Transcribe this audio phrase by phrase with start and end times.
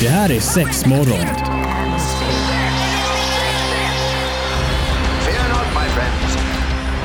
[0.00, 1.26] Det här är sex morgon.
[5.24, 6.36] Fear not, my friends.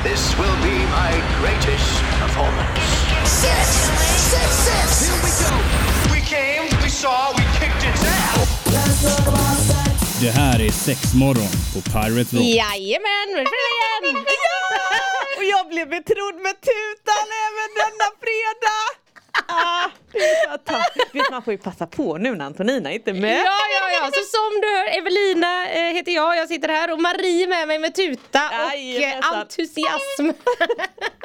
[0.04, 2.82] This will be my greatest performance.
[3.26, 3.68] Six,
[4.34, 5.10] six, six.
[5.10, 5.52] Here we go.
[6.14, 8.50] We came, we saw, we kicked its ass.
[10.22, 12.44] Det här är sex morgon på Pirate Rock.
[12.46, 14.26] Jajamän, nu är det igen!
[15.38, 18.86] Och jag blev betrodd med tutan även denna fredag!
[19.48, 19.90] Ah,
[21.14, 23.38] Vet, man får ju passa på nu när Antonina inte är med.
[23.38, 27.02] Ja, ja, ja, så som du hör, Evelina eh, heter jag, jag sitter här och
[27.02, 29.36] Marie med mig med tuta och eh, Jajamensan.
[29.40, 30.30] entusiasm.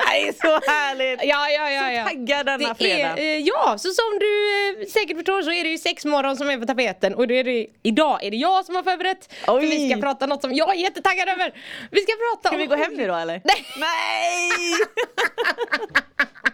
[0.07, 1.21] Nej, så härligt!
[1.25, 2.05] Ja, ja, ja, ja.
[2.05, 3.09] Så taggad denna Det fredag.
[3.09, 6.51] är, eh, ja, så som du säkert förstår så är det ju sex morgon som
[6.51, 9.33] är på tapeten och det är det, idag är det jag som har förberett.
[9.45, 11.53] För vi ska prata något som jag är jättetaggad över.
[11.91, 12.61] Vi ska prata Ska om...
[12.61, 13.41] vi gå hem nu då eller?
[13.45, 13.65] Nej.
[13.79, 14.51] Nej!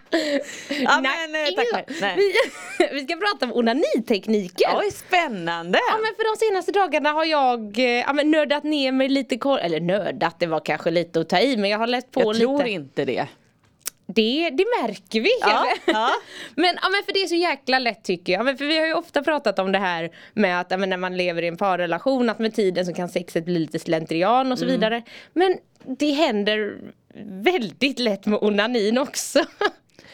[0.83, 1.89] ja, men, eh, tack.
[2.01, 2.15] Nej.
[2.79, 4.77] Vi, vi ska prata om onanitekniker.
[4.77, 5.79] Oj, spännande!
[5.89, 9.35] Ja men för de senaste dagarna har jag eh, ja, men nördat ner mig lite,
[9.61, 12.33] eller nördat det var kanske lite att ta i men jag har läst på jag
[12.35, 12.45] lite.
[12.45, 13.27] tror inte det.
[14.05, 16.09] Det, det märker vi Ja, ja.
[16.55, 18.39] men, ja, men för det är så jäkla lätt tycker jag.
[18.39, 20.97] Ja, men för vi har ju ofta pratat om det här med att ja, när
[20.97, 24.57] man lever i en parrelation att med tiden så kan sexet bli lite slentrian och
[24.59, 24.75] så Mm.
[24.75, 25.03] vidare.
[25.33, 25.57] Men
[25.99, 26.77] det händer
[27.43, 29.39] väldigt lätt med onanin också.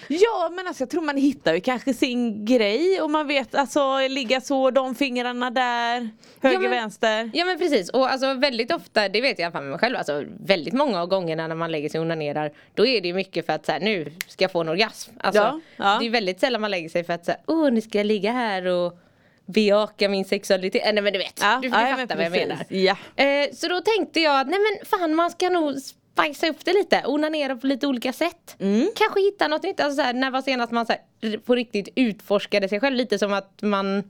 [0.07, 4.07] Ja men alltså jag tror man hittar ju kanske sin grej och man vet alltså
[4.07, 6.09] ligga så, de fingrarna där,
[6.41, 7.31] höger Ja, men- vänster.
[7.33, 10.73] Ja men precis och alltså väldigt ofta, det vet jag med mig själv, alltså väldigt
[10.73, 13.53] många av gångerna när man lägger sig och onanerar Då är det ju mycket för
[13.53, 15.11] att så här, nu ska jag få en orgasm.
[15.19, 15.97] Alltså, Ja, ja.
[15.99, 18.31] Det är väldigt sällan man lägger sig för att säga, åh nu ska jag ligga
[18.31, 18.99] här och
[19.45, 20.81] bejaka min sexualitet.
[20.93, 22.57] Nej men du vet, Ja, du, du ja, fattar vad jag menar.
[22.69, 22.97] Ja.
[23.15, 25.75] Eh, så då tänkte jag att nej men fan man ska nog
[26.17, 28.55] spicea upp det lite, onanera på lite olika sätt.
[28.59, 28.87] Mm.
[28.95, 31.89] Kanske hitta något nytt, alltså så här, när var senast man så här, på riktigt
[31.95, 34.03] utforskade sig själv lite som att man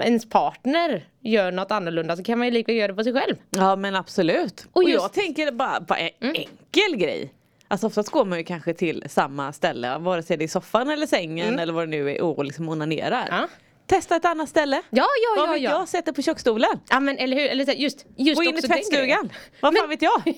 [0.00, 3.36] ens partner gör något annorlunda så kan man ju lika göra det på sig själv.
[3.50, 4.66] Ja men absolut.
[4.72, 7.32] Och Och, just- jag tänker bara på en enkel grej.
[7.68, 11.06] Alltså oftast går man ju kanske till samma ställe, vare sig det är soffan eller
[11.06, 13.26] sängen eller vad det nu är och liksom onanerar.
[13.30, 13.48] Ja.
[13.86, 14.82] Testa ett annat ställe.
[14.90, 15.70] Ja, ja, Vad ja, vet ja.
[15.70, 16.80] jag, sätt dig på köksstolen.
[16.88, 19.30] Ja men eller hur, eller just, just Gå in i tvättstugan.
[19.60, 20.22] Vad fan vet jag?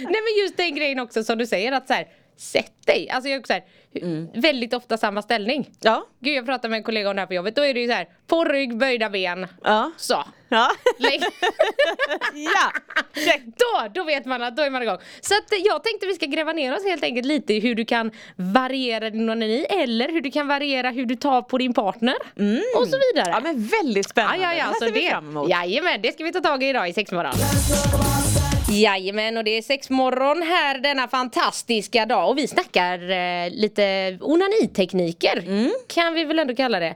[0.00, 3.10] Nej men just den grejen också som du säger att så här, sätt dig.
[3.10, 3.62] Alltså jag är så här,
[4.40, 5.70] väldigt ofta samma ställning.
[5.80, 6.06] Ja.
[6.20, 7.86] Gud jag pratade med en kollega om det här på jobbet, då är det ju
[7.88, 9.46] så här, på rygg, böjda ben.
[9.64, 9.90] Ja.
[9.96, 10.24] Så.
[10.48, 10.70] Ja.
[12.34, 12.72] Ja.
[13.44, 14.98] Då, då vet man att då är man igång.
[15.20, 17.74] Så att eh, jag tänkte vi ska gräva ner oss helt enkelt lite i hur
[17.74, 21.74] du kan variera din onani eller hur du kan variera hur du tar på din
[21.74, 22.14] partner.
[22.76, 23.30] Och så vidare.
[23.30, 24.38] Ja men väldigt Ja, spännande.
[24.42, 25.50] ja, ja, det här så ser vi det, fram emot.
[25.50, 27.32] jajamän, det ska vi ta tag i idag i sexmorgon.
[28.70, 35.38] Jajamän, och det är sexmorgon här denna fantastiska dag och vi snackar eh, lite onanitekniker.
[35.46, 35.70] Mm.
[35.88, 36.86] Kan vi väl ändå kalla det.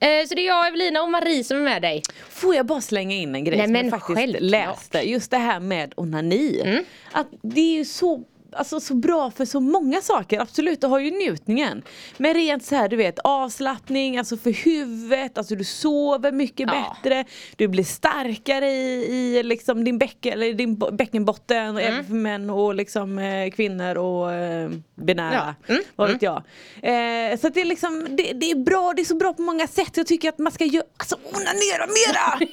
[0.00, 2.02] Eh, så det är jag, Evelina och Marie som är med dig.
[2.30, 4.50] Får jag bara slänga in en grej Nej, som men jag faktiskt självklart.
[4.50, 4.98] läste?
[4.98, 6.60] Just det här med onani.
[6.64, 6.84] Mm.
[7.12, 10.98] Att det är ju så Alltså så bra för så många saker, absolut du har
[10.98, 11.82] ju njutningen
[12.16, 16.96] Men rent så här du vet avslappning, alltså för huvudet, alltså du sover mycket Ja.
[17.02, 17.24] bättre
[17.56, 19.04] Du blir starkare i,
[19.38, 21.76] i liksom din, bäcken, eller din bo- bäckenbotten, Mm.
[21.92, 25.74] även för män och liksom eh, kvinnor och eh, binära, Ja.
[25.74, 25.82] Mm.
[25.96, 26.36] vad vet jag
[26.82, 29.66] eh, Så det är liksom, det, det är bra, det är så bra på många
[29.66, 32.48] sätt Jag tycker att man ska göra, alltså onanera mera!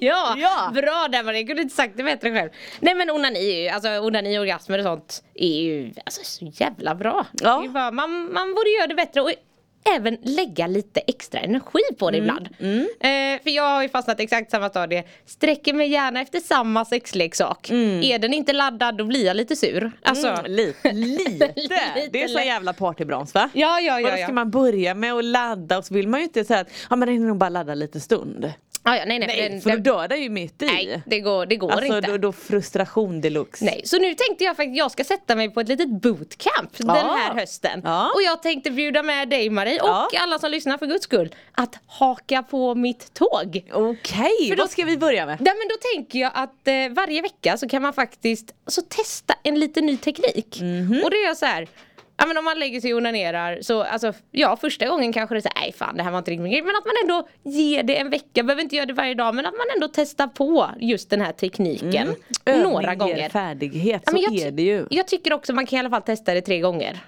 [0.00, 0.70] ja, Ja.
[0.74, 2.50] bra där Marie, jag kunde inte sagt det bättre själv.
[2.80, 7.26] Nej men onani, alltså onani, orgasmer och sånt är ju alltså, så jävla bra.
[7.32, 7.64] Ja.
[7.68, 9.30] Bara, man, man borde göra det bättre och
[9.96, 12.48] även lägga lite extra energi på det ibland.
[12.60, 15.04] Eh, för jag har ju fastnat exakt samma stadie.
[15.26, 17.70] Sträcker mig gärna efter samma sexleksak.
[17.70, 19.92] Är den inte laddad då blir jag lite sur.
[20.02, 21.42] Alltså, Mm, lite, lite.
[21.56, 23.50] Lite Det är så jävla partybroms va?
[23.52, 24.10] Ja, ja, Och ja.
[24.10, 24.24] då ja.
[24.24, 26.96] ska man börja med att ladda och så vill man ju inte säga att ja,
[26.96, 28.52] men den nog bara ladda lite stund.
[28.86, 30.66] Ja, ja nej, nej, Nej, den, för den, dör den ju mitt i.
[30.66, 32.10] nej det går, det går alltså inte.
[32.10, 33.64] då, då frustration deluxe.
[33.64, 36.90] Nej, så nu tänkte jag faktiskt jag ska sätta mig på ett litet bootcamp den
[36.90, 37.80] här hösten.
[37.84, 38.10] Ja.
[38.14, 40.08] Och jag tänkte bjuda med dig Marie och Ja.
[40.20, 43.62] alla som lyssnar för guds skull att haka på mitt tåg.
[43.72, 45.40] Okej, För då- vad ska vi börja med?
[45.40, 46.74] Nej men då tänker jag att eh,
[47.04, 50.58] varje vecka så kan man faktiskt så testa en lite ny teknik.
[50.60, 51.00] Mhm.
[51.04, 51.68] Och det är så här.
[52.18, 55.38] Ja men om man lägger sig och onanerar så alltså ja första gången kanske det
[55.38, 56.62] är så här, nej fan det här var inte riktigt min grej.
[56.62, 57.28] Men att man ändå
[57.58, 60.26] ger det en vecka, behöver inte göra det varje dag men att man ändå testar
[60.26, 62.06] på just den här tekniken
[62.46, 62.66] några Mm.
[62.66, 63.28] Övning ger gånger.
[63.28, 64.86] färdighet, Ja, så jag, är det ju.
[64.90, 66.98] jag tycker också man kan i alla fall testa det tre gånger.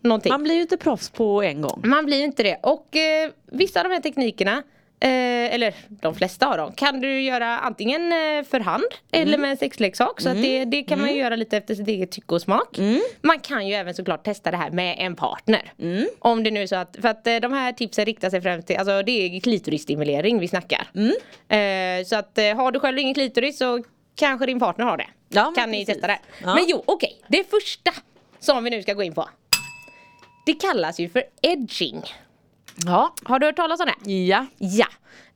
[0.00, 0.32] Någonting.
[0.32, 1.80] Man blir ju inte proffs på en gång.
[1.84, 2.58] Man blir ju inte det.
[2.62, 4.62] Och eh, vissa av de här teknikerna
[5.02, 9.50] eh, eller de flesta av dem, kan du göra antingen eh, för hand eller med
[9.50, 10.20] en sexleksak.
[10.20, 12.78] Så att det, det kan man ju göra lite efter sitt eget tycke och smak.
[13.22, 15.72] Man kan ju även såklart testa det här med en partner.
[16.18, 18.66] Om det nu är så att, för att eh, de här tipsen riktar sig främst
[18.66, 20.88] till, alltså det är klitorisstimulering vi snackar.
[21.48, 23.84] Eh, så att har du själv ingen klitoris så
[24.14, 25.06] kanske din partner har det.
[25.28, 26.18] Ja, kan ni testa det.
[26.42, 26.54] Ja.
[26.54, 27.20] Men jo, okej.
[27.28, 27.92] Det första
[28.40, 29.28] som vi nu ska gå in på.
[30.46, 32.02] Det kallas ju för edging.
[32.86, 33.14] Ja.
[33.24, 34.12] Har du hört talas om det?
[34.12, 34.46] Ja.
[34.58, 34.86] Ja.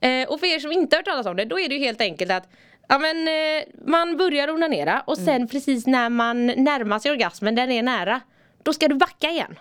[0.08, 1.80] Eh, och för er som inte har hört talas om det, då är det ju
[1.80, 2.48] helt enkelt att
[2.88, 7.70] Ja men eh, man börjar onanera och sen precis när man närmar sig orgasmen, den
[7.70, 8.20] är nära
[8.62, 9.58] Då ska du backa igen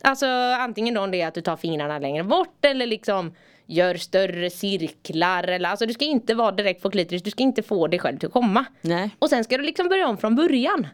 [0.00, 0.26] Alltså
[0.58, 3.34] antingen då om det är att du tar fingrarna längre bort eller liksom
[3.66, 7.62] Gör större cirklar eller alltså du ska inte vara direkt på klitoris, du ska inte
[7.62, 9.10] få dig själv till att komma Nej.
[9.18, 10.86] Och sen ska du liksom börja om från början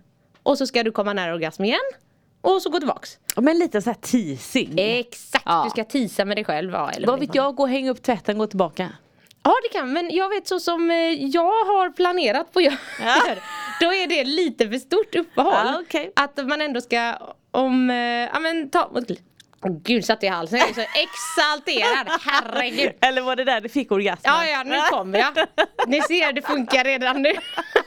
[0.43, 1.81] Och så ska du komma nära orgasm igen
[2.45, 3.19] Och så gå tillbaks.
[3.37, 4.75] Men lite så här teasing.
[4.79, 5.63] Exakt, Ja.
[5.65, 8.03] du ska tisa med dig själv ja, eller Vad vet jag, gå och hänga upp
[8.03, 8.89] tvätten, gå tillbaka.
[9.43, 10.97] Ja det kan men jag vet så som eh,
[11.27, 12.77] jag har planerat på att göra
[13.81, 15.53] Då är det lite för stort uppehåll.
[15.55, 16.13] Ja, okej.
[16.17, 17.15] Att man ändå ska
[17.51, 17.97] om, eh,
[18.33, 18.91] ja men ta
[19.67, 22.93] Åh gud satt i halsen, jag är så exalterad, herregud.
[23.01, 24.33] Eller var det där du fick orgasmen?
[24.35, 25.33] Ja ja nu kommer jag.
[25.87, 27.33] Ni ser det funkar redan nu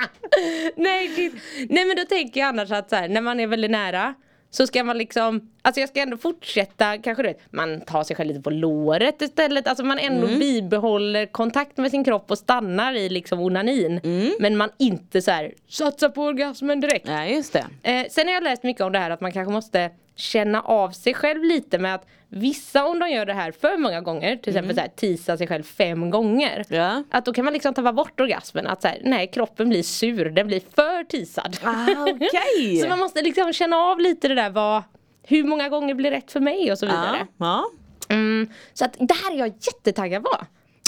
[0.76, 1.32] Nej.
[1.68, 4.14] Nej men då tänker jag annars att så här, när man är väldigt nära
[4.50, 8.16] så ska man liksom, alltså jag ska ändå fortsätta, kanske du vet, man tar sig
[8.16, 12.94] själv lite på låret istället, alltså man ändå bibehåller kontakt med sin kropp och stannar
[12.94, 14.00] i liksom onanin.
[14.40, 17.06] Men man inte så här satsar på orgasmen direkt.
[17.06, 17.66] Nej, just det.
[17.82, 20.90] Eh, sen har jag läst mycket om det här att man kanske måste känna av
[20.90, 24.50] sig själv lite med att vissa om de gör det här för många gånger, till
[24.50, 26.64] exempel så här, tisa sig själv fem gånger.
[26.68, 27.02] Ja.
[27.10, 28.66] Att då kan man liksom tappa bort orgasmen.
[28.66, 31.56] Att så här, nej kroppen blir sur, den blir för tisad.
[31.64, 32.76] Ah, okej.
[32.82, 34.82] så man måste liksom känna av lite det där vad,
[35.22, 37.26] hur många gånger blir rätt för mig och så vidare.
[37.38, 37.70] Ja.
[38.08, 38.14] ja.
[38.14, 40.36] Mm, så att det här är jag jättetaggad på.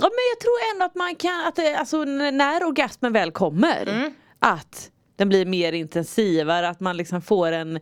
[0.03, 3.89] Ja men jag tror ändå att man kan, att det, alltså när orgasmen väl kommer
[3.89, 4.15] Mm.
[4.39, 7.81] Att den blir mer intensivare, att man liksom får en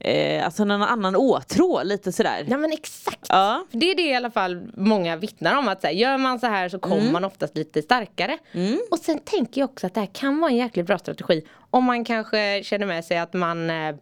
[0.00, 3.26] eh, Alltså en annan åtrå lite sådär Ja men exakt.
[3.28, 3.64] Ja.
[3.70, 6.40] För det är det i alla fall många vittnar om att så här, gör man
[6.40, 7.12] så här så kommer Mm.
[7.12, 8.38] man oftast lite starkare.
[8.90, 11.84] Och sen tänker jag också att det här kan vara en jäkligt bra strategi om
[11.84, 13.94] man kanske känner med sig att man eh,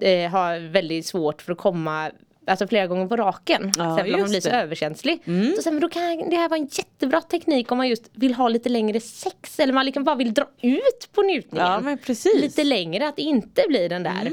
[0.00, 2.10] eh, har väldigt svårt för att komma
[2.50, 3.72] Alltså flera gånger på raken.
[3.78, 4.54] Ja, till man blir så det.
[4.54, 4.64] Mm.
[4.64, 5.22] överkänslig.
[5.56, 8.48] Så sen, då kan det här vara en jättebra teknik om man just vill ha
[8.48, 9.60] lite längre sex.
[9.60, 11.66] Eller man liksom bara vill dra ut på njutningen.
[11.66, 12.32] Ja, men precis.
[12.32, 14.32] Mm, Lite längre, att det inte blir den där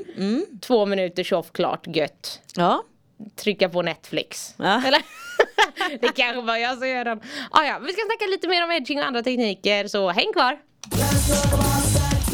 [0.62, 2.84] två minuter tjoff klart gött Ja,
[3.36, 4.54] trycka på Netflix.
[4.58, 4.82] Ja.
[4.88, 5.02] Eller?
[6.02, 7.20] det kanske bara jag som gör den.
[7.52, 10.58] Ah, ja, vi ska snacka lite mer om edging och andra tekniker så häng kvar.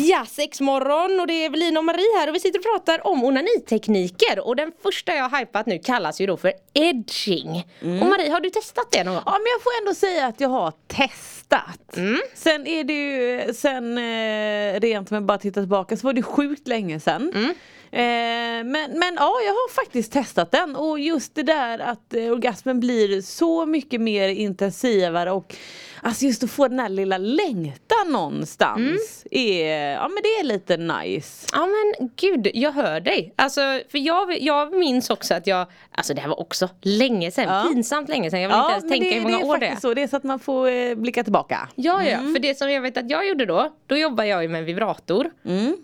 [0.05, 3.23] Ja, sexmorgon och det är Evelina och Marie här och vi sitter och pratar om
[3.23, 4.47] onanitekniker.
[4.47, 7.67] Och den första jag har hypat nu kallas ju då för edging.
[7.81, 9.23] Och Marie, har du testat det någon gång?
[9.25, 11.97] ja men jag får ändå säga att jag har testat.
[12.33, 16.67] Sen är det ju, sen eh, rent jag bara tittar tillbaka så var det sjukt
[16.67, 17.53] länge sen.
[17.91, 20.75] Eh, men, men ja, jag har faktiskt testat den.
[20.75, 25.55] Och just det där att eh, orgasmen blir så mycket mer intensivare och
[26.05, 30.77] Alltså just att få den här lilla längtan någonstans är, ja men det är lite
[30.77, 33.33] nice Ja men gud, jag hör dig.
[33.35, 33.61] Alltså,
[33.91, 37.69] för jag, jag minns också att jag, alltså det här var också länge sedan, Ja.
[37.73, 38.41] pinsamt länge sedan.
[38.41, 39.69] Jag vill inte ens tänka det, hur många det är år det är.
[39.69, 42.57] faktiskt så, det är så att man får eh, blicka tillbaka Ja, ja, för det
[42.57, 45.31] som jag vet att jag gjorde då, då jobbar jag ju med en vibrator.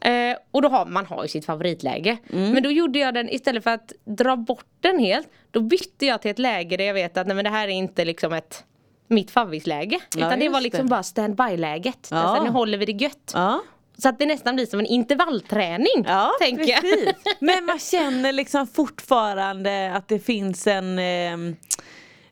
[0.01, 2.17] Eh, och då har man har ju sitt favoritläge.
[2.27, 6.21] Men då gjorde jag den, istället för att dra bort den helt, då bytte jag
[6.21, 8.63] till ett läge där jag vet att nej, men det här är inte liksom ett
[9.09, 9.99] mitt favvisläge.
[10.15, 10.89] Ja, utan det var liksom det.
[10.89, 12.07] bara standby-läget.
[12.11, 12.17] Ja.
[12.17, 13.31] Alltså, nu håller vi det gött.
[13.33, 13.61] Ja.
[13.97, 16.05] Så att det nästan blir som en intervallträning.
[16.07, 16.81] Ja, tänker jag.
[16.81, 17.13] precis.
[17.39, 21.33] Men man känner liksom fortfarande att det finns en eh,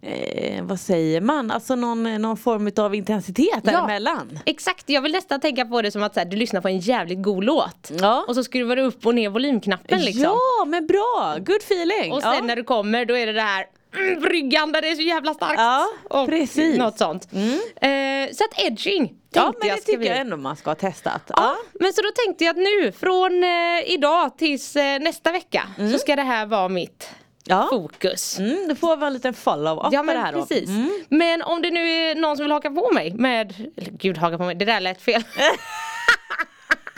[0.02, 4.40] eh, vad säger man, alltså någon, någon form av intensitet däremellan.
[4.46, 6.80] Exakt, jag vill nästan tänka på det som att så här, du lyssnar på en
[6.80, 7.92] jävligt god låt.
[8.00, 8.26] Ja.
[8.28, 10.24] Och så skruvar du upp och ner volymknappen liksom.
[10.24, 12.14] Ja men bra, good feeling.
[12.14, 12.42] Och sen ja.
[12.42, 15.54] när du kommer då är det där mm, bryggan där det är så jävla starkt.
[15.58, 16.58] Ja, och precis.
[16.58, 16.78] Mm.
[16.78, 17.28] Något sånt.
[17.34, 20.08] Eh, så att edging ja men det tycker bli.
[20.08, 21.22] jag ändå man ska ha testat.
[21.28, 25.64] Ja, men så då tänkte jag att nu från eh, idag tills eh, nästa vecka
[25.94, 27.10] så ska det här vara mitt
[27.50, 27.68] Ja.
[27.70, 28.40] fokus.
[28.40, 30.40] Mm, det får vara en liten follow-up Ja på det här då.
[30.46, 30.70] precis.
[30.70, 31.04] Mm.
[31.10, 34.38] Men om det nu är någon som vill haka på mig med, eller gud haka
[34.38, 35.24] på mig, det där lät fel.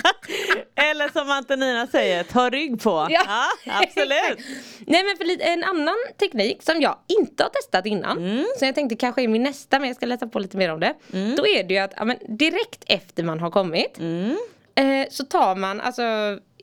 [0.75, 3.07] Eller som Antonina säger, ta rygg på.
[3.09, 3.21] Ja.
[3.65, 4.39] absolut.
[4.79, 8.17] Nej men för lite, en annan teknik som jag inte har testat innan.
[8.17, 8.45] Mm.
[8.57, 10.79] Så jag tänkte kanske är min nästa men jag ska läsa på lite mer om
[10.79, 10.93] det.
[11.37, 13.99] Då är det ju att ja, men direkt efter man har kommit.
[13.99, 14.37] Mm.
[14.75, 16.03] Eh, så tar man alltså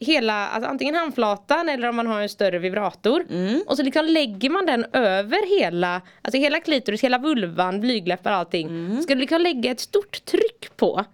[0.00, 3.26] hela, alltså antingen handflatan eller om man har en större vibrator.
[3.66, 8.69] Och så liksom lägger man den över hela, alltså hela klitoris, hela vulvan, blygdläppar allting.
[9.02, 11.05] Ska du liksom lägga ett stort tryck på.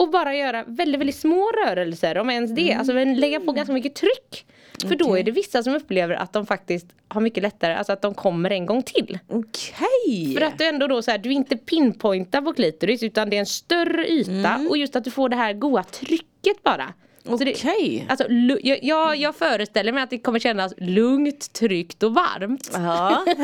[0.00, 2.72] Och bara göra väldigt, väldigt små rörelser om ens det.
[2.72, 4.46] Alltså men lägga på ganska mycket tryck.
[4.88, 8.02] För då är det vissa som upplever att de faktiskt har mycket lättare, alltså att
[8.02, 9.18] de kommer en gång till.
[9.28, 10.34] Okej.
[10.38, 13.40] För att du ändå då så här, du inte pinpointar på klitoris utan det är
[13.40, 16.92] en större yta och just att du får det här goa trycket bara.
[17.28, 18.06] Okej.
[18.08, 22.70] Alltså, lu- jag, jag, jag föreställer mig att det kommer kännas lugnt, tryggt och varmt.
[22.74, 23.24] Ja.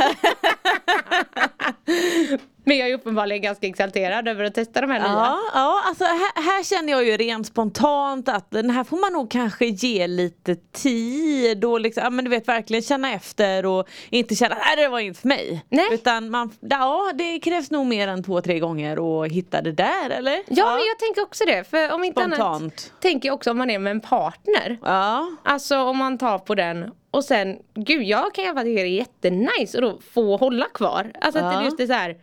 [2.69, 5.09] Men jag är uppenbarligen ganska exalterad över att testa de här nya.
[5.09, 9.13] Ja, ja alltså här, här känner jag ju rent spontant att den här får man
[9.13, 13.89] nog kanske ge lite tid och liksom, ja men du vet verkligen känna efter och
[14.11, 15.65] inte känna att det var inte för mig.
[15.69, 15.87] Nej.
[15.93, 20.11] Utan man, ja det krävs nog mer än två, tre gånger och hitta det där
[20.11, 20.43] eller?
[20.49, 21.65] Ja, men jag tänker också det.
[21.71, 22.93] För om inte annat Spontant.
[23.01, 24.79] tänker jag också om man är med en partner.
[24.83, 25.27] Ja.
[25.45, 28.83] Alltså om man tar på den och sen, gud jag kan i alla fall tycka
[28.83, 31.13] det är jättenice och då få hålla kvar.
[31.21, 31.59] Alltså att Ja.
[31.61, 32.17] det just är så här.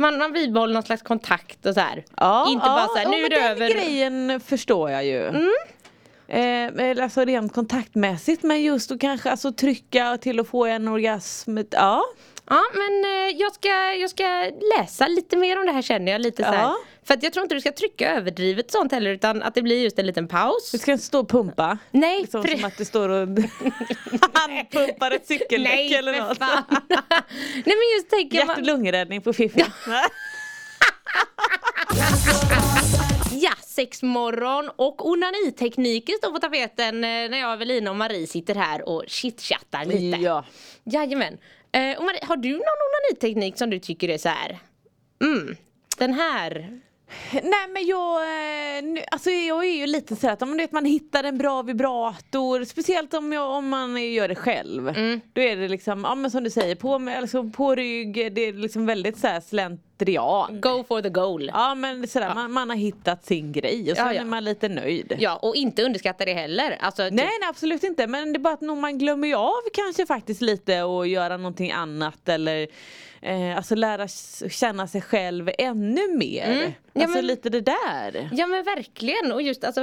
[0.00, 2.04] Man, man bibehåller någon slags kontakt och så här.
[2.16, 3.70] Ja, Inte ja, bara så här, nu är det den över.
[3.70, 5.26] grejen förstår jag ju.
[5.28, 5.52] Mm.
[6.28, 11.58] Eh, alltså rent kontaktmässigt men just att kanske alltså trycka till att få en orgasm.
[11.70, 12.04] Ja.
[12.48, 16.20] Ja men eh, jag, ska, jag ska läsa lite mer om det här känner jag
[16.20, 16.62] lite så här.
[16.62, 16.76] Ja.
[17.04, 19.82] För att jag tror inte du ska trycka överdrivet sånt heller utan att det blir
[19.82, 20.70] just en liten paus.
[20.72, 21.78] Du ska inte stå och pumpa.
[21.90, 23.28] Nej, Liksom för- som att du står och
[24.32, 26.38] handpumpar ett cykeldäck eller något.
[26.38, 26.62] fan.
[27.54, 29.64] Nej men just tänker Hjärt och lungräddning på Fiffi.
[33.32, 38.88] Ja, sexmorgon och onanitekniken står på tapeten eh, när jag, Evelina och Marie sitter här
[38.88, 40.18] och chitchattar lite.
[40.22, 40.44] ja.
[40.84, 41.38] Jajamän.
[41.72, 44.58] Eh, och Marie, har du någon onaniteknik som du tycker är så här?
[45.24, 45.56] Mm,
[45.98, 46.80] den här.
[47.32, 50.84] Nej men jag, eh, nu- alltså jag är ju lite så att om vet, man
[50.84, 54.88] hittar en bra vibrator, speciellt om, jag, om man gör det själv.
[54.88, 55.20] Mm.
[55.32, 58.52] Då är det liksom, ja men som du säger, på, alltså, på rygg, det är
[58.52, 60.60] liksom väldigt så här slentrian.
[60.60, 61.50] Go for the goal.
[61.54, 64.20] Ja men sådär, man, man har hittat sin grej och sen Ja, ja.
[64.20, 65.16] är man lite nöjd.
[65.18, 66.76] Ja, och inte underskatta det heller.
[66.80, 70.06] Alltså, typ- Nej, nej absolut inte men det är bara att man glömmer av kanske
[70.06, 72.68] faktiskt lite och göra någonting annat eller
[73.22, 74.08] eh, alltså lära
[74.50, 76.50] känna sig själv ännu mer.
[76.50, 76.72] Mm.
[76.92, 78.28] Ja, Alltså men- lite det där.
[78.32, 79.80] Ja men verkligen och just alltså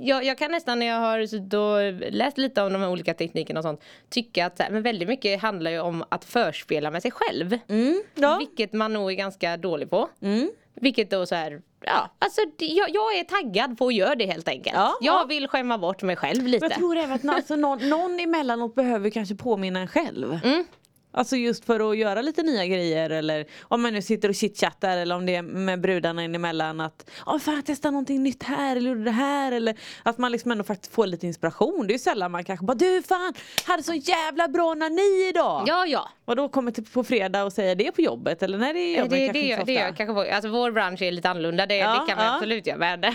[0.00, 1.18] jag, jag kan nästan när jag har
[1.56, 5.42] och läst lite om de här olika teknikerna och sånt tycka att men väldigt mycket
[5.42, 7.58] handlar ju om att förspela med sig själv.
[7.68, 8.36] Mm, ja.
[8.38, 10.08] Vilket man nog är ganska dålig på.
[10.22, 10.50] Mm.
[10.80, 14.48] Vilket då så här, ja alltså jag, jag är taggad på att göra det helt
[14.48, 14.76] enkelt.
[14.76, 15.26] Ja, jag ja.
[15.28, 16.66] vill skämma bort mig själv lite.
[16.66, 20.40] Jag tror även att alltså, någon, någon emellanåt behöver kanske påminna en själv.
[20.44, 20.64] Mm.
[21.12, 24.96] Alltså just för att göra lite nya grejer eller om man nu sitter och chitchattar
[24.96, 28.76] eller om det är med brudarna emellan att Ja fan jag testar någonting nytt här
[28.76, 31.86] eller gjorde det här eller att man liksom ändå faktiskt får lite inspiration.
[31.86, 33.34] Det är ju sällan man kanske bara du fan
[33.66, 35.64] hade så jävla bra nani idag.
[35.66, 36.08] Ja ja.
[36.24, 39.00] Och då kommer till på fredag och säger det på jobbet eller nej det gör
[39.00, 39.84] man Det, kanske det, inte så det ofta.
[39.86, 40.34] gör kanske.
[40.34, 41.66] Alltså vår bransch är lite annorlunda.
[41.66, 42.34] Det, Ja, det kan man ja.
[42.34, 42.78] absolut göra.
[42.78, 43.04] Men,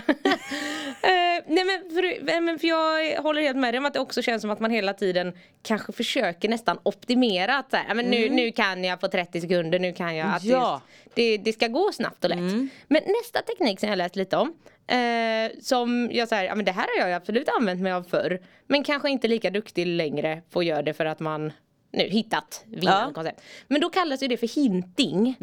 [1.02, 4.22] Eh, nej men för, men för jag håller helt med dig om att det också
[4.22, 5.32] känns som att man hela tiden
[5.62, 7.56] kanske försöker nästan optimera.
[7.58, 10.28] Att så här, men nu, nu kan jag på 30 sekunder, nu kan jag.
[10.28, 10.56] Att Mm.
[10.56, 10.80] Ja.
[11.14, 12.38] det, det, det ska gå snabbt och lätt.
[12.88, 14.54] Men nästa teknik som jag läst lite om.
[14.86, 18.40] Eh, som jag säger, ja men det här har jag absolut använt mig av förr.
[18.66, 21.52] Men kanske inte lika duktig längre på att göra det för att man
[21.92, 23.12] nu hittat vinnande Ja.
[23.14, 23.40] koncept.
[23.68, 25.36] Men då kallas ju det för hinting.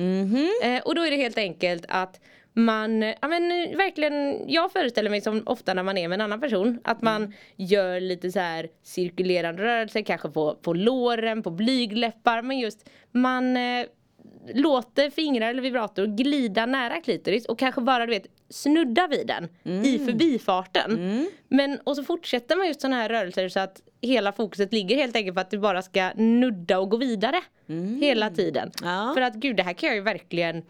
[0.64, 2.20] Eh, och då är det helt enkelt att
[2.54, 6.42] man, ja men verkligen, jag föreställer mig som ofta när man är med en annan
[6.42, 12.42] person att man gör lite så här cirkulerande rörelser, kanske på, på låren, på blygdläppar,
[12.42, 13.86] men just man eh,
[14.54, 19.50] låter fingrar eller vibrator glida nära klitoris och kanske bara du vet snudda vid den
[19.86, 21.28] i förbifarten.
[21.48, 25.16] Men och så fortsätter man just sådana här rörelser så att hela fokuset ligger helt
[25.16, 27.42] enkelt på att du bara ska nudda och gå vidare
[28.00, 28.72] hela tiden.
[28.84, 29.12] Ja.
[29.16, 30.64] För att gud det här kan jag ju verkligen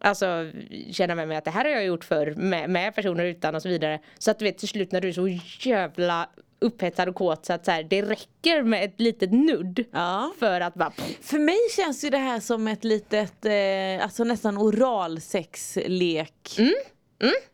[0.00, 0.50] Alltså
[0.92, 3.62] känna med mig att det här har jag gjort förr med, med personer utan och
[3.62, 4.00] så vidare.
[4.18, 5.28] Så att du vet till slut när du är så
[5.68, 9.84] jävla upphetsad och kåt så att så här, det räcker med ett litet nudd.
[9.90, 10.32] Ja.
[10.38, 14.58] För att bara För mig känns ju det här som ett litet, eh, alltså nästan
[14.58, 16.58] oralsexlek.
[16.58, 16.72] Mm.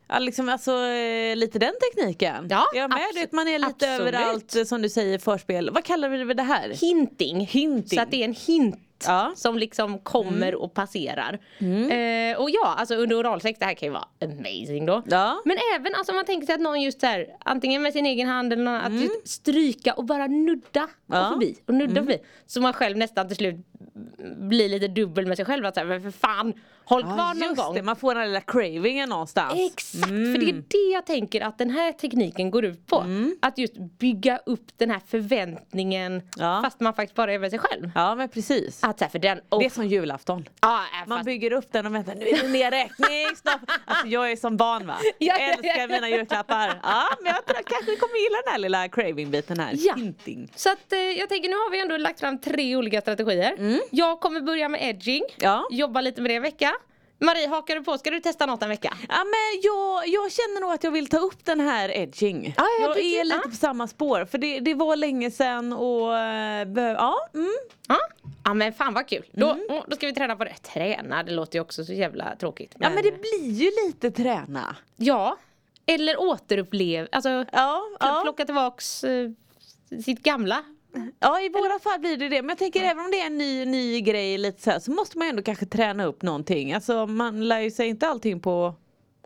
[0.07, 2.47] Ja, liksom, alltså eh, lite den tekniken.
[2.49, 3.99] Ja, jag med, abso- du vet, man är lite absolut.
[3.99, 5.69] överallt eh, som du säger förspel.
[5.69, 6.69] Vad kallar vi det här?
[6.69, 7.45] hinting.
[7.45, 7.97] Hinting.
[7.97, 9.31] Så att det är en hint Ja.
[9.35, 11.39] som liksom kommer och passerar.
[11.59, 15.01] Eh, och ja, alltså under oralsex, det här kan ju vara amazing då.
[15.05, 15.41] Ja.
[15.45, 18.05] Men även alltså, om man tänker sig att någon just så här, antingen med sin
[18.05, 21.27] egen hand eller någon, att just stryka och bara nudda Ja.
[21.27, 22.17] och förbi och nudda förbi.
[22.45, 23.55] Så man själv nästan till slut
[24.37, 25.65] bli lite dubbel med sig själv.
[25.65, 26.53] Att säga, för fan,
[26.85, 27.75] håll kvar Ja, någon just gång.
[27.75, 29.53] det, man får den lilla cravingen någonstans.
[29.73, 33.05] Exakt, för det är det jag tänker att den här tekniken går ut på.
[33.41, 36.61] Att just bygga upp den här förväntningen Ja.
[36.63, 37.91] fast man faktiskt bara är med sig själv.
[37.95, 38.83] Ja men precis.
[38.83, 40.45] Att så här, för den, oh, Det är som julafton.
[40.61, 43.59] ja, äh, Man fast, bygger upp den och väntar, nu är det mer räkning snart.
[43.85, 44.95] Alltså jag är som barn va?
[45.19, 46.79] Ja, ja, ja, Älskar mina julklappar.
[46.83, 49.73] Ja men jag tror jag kanske kommer gilla den här lilla craving-biten här.
[49.77, 49.95] Ja.
[50.55, 53.79] Så att eh, jag tänker nu har vi ändå lagt fram tre olika strategier.
[53.91, 55.67] Jag kommer börja med edging, Ja.
[55.71, 56.71] jobba lite med det en vecka.
[57.19, 57.97] Marie, hakar du på?
[57.97, 58.97] Ska du testa något en vecka?
[59.09, 62.53] Ja men jag, jag känner nog att jag vill ta upp den här edging.
[62.57, 63.49] Ja, jag jag tycker- är lite ja.
[63.49, 67.15] på samma spår för det, det var länge sedan och eh, ja.
[67.33, 67.49] Mm.
[67.87, 67.97] Ja,
[68.43, 69.25] ja men fan vad kul.
[69.31, 70.53] Då, åh, då ska vi träna på det.
[70.61, 72.75] Träna, det låter ju också så jävla tråkigt.
[72.79, 74.75] ja men det blir ju lite träna.
[74.97, 75.37] Ja,
[75.85, 78.19] eller återupplev, alltså Ja, ja.
[78.23, 79.29] plocka tillbaks eh,
[80.05, 80.63] sitt gamla.
[81.19, 82.41] Ja i våra fall blir det det.
[82.41, 84.91] Men jag tänker även om det är en ny, ny grej lite så, här, så
[84.91, 86.73] måste man ändå kanske träna upp någonting.
[86.73, 88.75] Alltså man lär ju sig inte allting på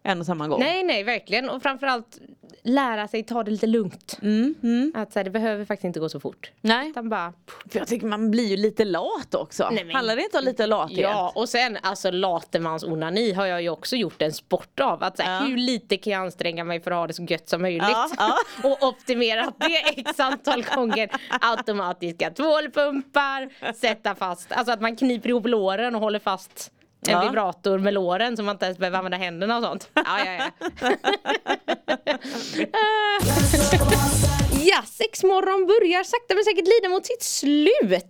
[0.08, 0.60] en och samma gång.
[0.60, 1.50] Nej, nej, verkligen.
[1.50, 2.20] Och framförallt
[2.64, 4.20] lära sig ta det lite lugnt.
[4.22, 6.52] Mm, Att så här, det behöver faktiskt inte gå så fort.
[6.62, 6.90] Nej.
[6.90, 7.34] Utan bara...
[7.72, 9.70] För jag tycker man blir ju lite lat också.
[9.72, 10.98] Nej, men- Handlar det inte om lite lathet?
[11.00, 15.04] Ja, och sen alltså latemans onani har jag ju också gjort en sport av.
[15.04, 15.48] Att så här, Ja.
[15.48, 17.84] hur lite kan jag anstränga mig för att ha det så gött som möjligt.
[17.90, 18.34] Ja, ja.
[18.70, 21.10] och optimera det x antal gånger.
[21.42, 26.72] Automatiska tvålpumpar, sätta fast, alltså att man kniper ihop låren och håller fast
[27.08, 27.22] en Ja.
[27.30, 29.90] vibrator med låren så man inte ens behöver använda händerna och sånt.
[29.94, 30.96] Ja, ja, ja.
[34.66, 38.06] Ja, sexmorgon börjar sakta men säkert lida mot sitt slut.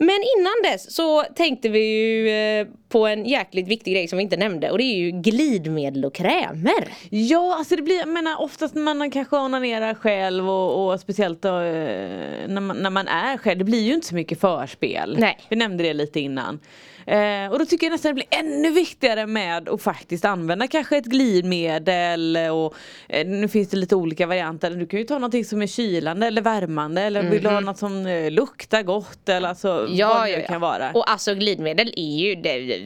[0.00, 4.22] Men innan dess så tänkte vi ju eh, på en jäkligt viktig grej som vi
[4.22, 6.88] inte nämnde och det är ju glidmedel och krämer.
[7.10, 11.42] Ja, alltså det blir, jag menar oftast när man kanske onanerar själv och, och speciellt
[11.42, 15.16] då, eh, när, man, när man är själv, det blir ju inte så mycket förspel.
[15.18, 15.38] Nej.
[15.48, 16.60] Vi nämnde det lite innan.
[17.06, 20.96] Eh, och då tycker jag nästan det blir ännu viktigare med att faktiskt använda kanske
[20.96, 22.74] ett glidmedel och
[23.08, 24.70] eh, nu finns det lite olika varianter.
[24.70, 27.78] Du kan ju ta någonting som är kylande eller värmande eller vill du ha något
[27.78, 30.92] som eh, luktar gott eller alltså vad det nu kan vara.
[30.92, 32.80] Och alltså glidmedel är ju det,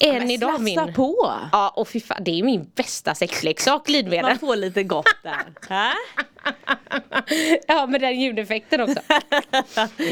[0.00, 0.94] än Men idag min...
[0.94, 1.32] på!
[1.52, 4.22] Ja och fy fan, det är min bästa sexleksak glidmedel.
[4.22, 5.44] Man får lite gott där.
[7.66, 9.00] Ja med den ljudeffekten också.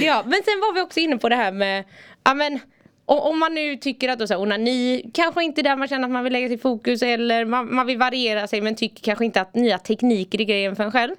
[0.00, 1.84] ja men sen var vi också inne på det här med,
[2.24, 2.60] ja men
[3.06, 5.88] om, om man nu tycker att då, så här, onani kanske inte är där man
[5.88, 9.02] känner att man vill lägga sitt fokus eller man, man vill variera sig men tycker
[9.02, 11.14] kanske inte att nya tekniker är grejen för en själv.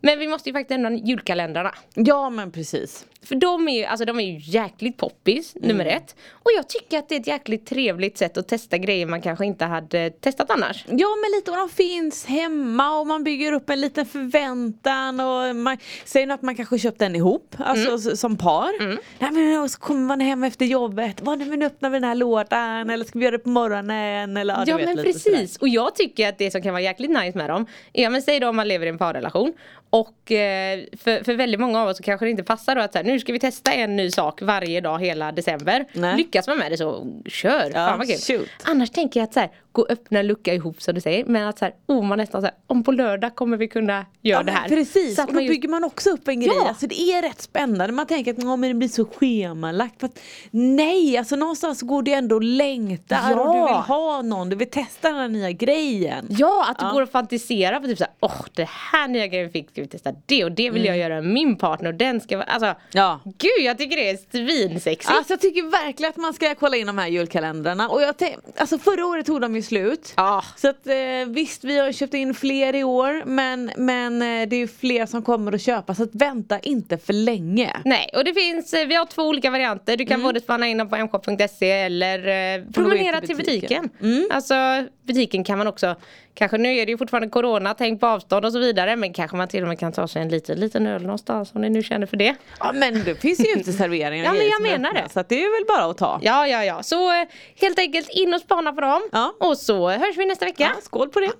[0.00, 1.74] Men vi måste ju faktiskt ändra julkalendrarna.
[1.94, 3.06] Ja men precis.
[3.22, 6.16] För de är ju, alltså de är ju jäkligt poppis, nummer ett.
[6.30, 9.46] Och jag tycker att det är ett jäkligt trevligt sätt att testa grejer man kanske
[9.46, 10.84] inte hade testat annars.
[10.88, 15.56] Ja men lite och de finns hemma och man bygger upp en liten förväntan och
[15.56, 18.96] man säger att man kanske köpt den ihop, alltså s- som par.
[19.18, 22.14] Nej, men, och så kommer man hem efter jobbet, vad nu öppnar vi den här
[22.14, 25.48] lådan eller ska vi göra det på morgonen eller ja, Ja vet, men precis, sådär.
[25.60, 28.40] och jag tycker att det som kan vara jäkligt nice med dem är, men säg
[28.40, 29.52] då om man lever i en parrelation
[29.92, 32.92] och eh, för, för väldigt många av oss så kanske det inte passar då att
[32.92, 35.86] så här, nu ska vi testa en ny sak varje dag hela december.
[35.92, 36.16] Nej.
[36.16, 38.16] Lyckas man med det så kör, fan vad kul.
[38.38, 38.48] shoot.
[38.64, 41.24] Annars tänker jag att så här, gå och öppna en lucka ihop som du säger
[41.24, 43.92] men att så här, oh, man nästan så här, om på lördag kommer vi kunna
[43.92, 44.68] göra Ja, det men här.
[44.68, 46.52] Precis, Så att och då just- bygger man också upp en grej.
[46.56, 46.68] Ja.
[46.68, 47.92] Alltså, det är rätt spännande.
[47.94, 50.00] Man tänker att ja, men det blir så schemalagt.
[50.00, 53.18] Fast nej, alltså någonstans går det ändå att längta.
[53.30, 53.40] Ja.
[53.40, 56.26] Och du vill ha någon, du vill testa den här nya grejen.
[56.30, 56.92] Ja, att du Ja.
[56.92, 60.44] går och fantiserar på typ såhär, åh det här nya grejen fick, vi testa det
[60.44, 62.76] och det vill jag göra med min partner och den ska vara, alltså Mm.
[62.92, 63.20] Ja.
[63.24, 65.10] Gud jag tycker det är svinsexigt.
[65.16, 67.88] Alltså jag tycker verkligen att man ska kolla in de här julkalendrarna.
[67.88, 68.14] Och jag
[68.58, 70.12] alltså förra året tog de ju slut.
[70.16, 70.44] Ja.
[70.56, 70.94] Så att eh,
[71.26, 73.22] visst, vi har köpt in fler i år.
[73.26, 75.94] Men, men eh, det är ju fler som kommer att köpa.
[75.94, 77.76] Så att vänta inte för länge.
[77.84, 79.96] Nej, och det finns, eh, vi har två olika varianter.
[79.96, 80.28] Du kan Mm.
[80.28, 82.18] både spana in dem på mshop.se eller
[82.58, 83.90] eh, promenera till butiken.
[84.00, 84.28] Mm.
[84.30, 84.54] Alltså
[85.02, 85.96] butiken kan man också,
[86.34, 88.96] kanske nu är det ju fortfarande corona, tänk på avstånd och så vidare.
[88.96, 91.60] Men kanske man till och med kan ta sig en liten, liten öl någonstans om
[91.60, 92.34] ni nu känner för det.
[92.60, 95.08] Ja men det finns ju uteserveringar Ja, men jag menar det.
[95.12, 96.20] Så att det är väl bara att ta.
[96.22, 96.82] Ja, ja, ja.
[96.82, 97.26] Så eh,
[97.60, 99.02] helt enkelt in och spana på dem.
[99.12, 99.34] Ja.
[99.40, 100.70] Och så hörs vi nästa vecka.
[100.74, 101.32] Ja, skål på det.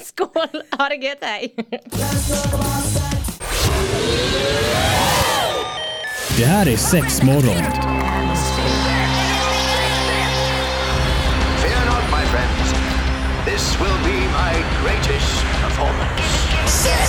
[0.04, 1.54] Skål, ha det gött, hej!
[6.36, 7.42] Det här är sexmorgon.
[7.44, 8.01] Fear
[14.82, 16.22] greatest performance.
[16.66, 17.08] Six,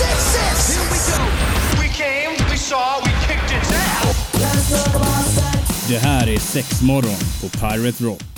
[0.00, 0.54] six, six.
[0.74, 1.22] Here we go.
[1.80, 4.18] We came, we saw, we kicked its ass.
[5.88, 8.28] Det här är sexmorgon på Pirate Rock.